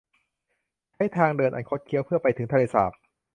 [0.93, 2.91] ใช้ทางเดินอันคดเคี้ยวเพื่อ ไปถึงทะเลสาบ